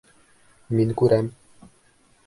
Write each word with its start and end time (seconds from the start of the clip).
—Мин 0.79 0.95
күрәм! 1.03 1.31